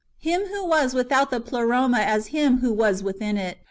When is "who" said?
0.47-0.65, 2.57-2.73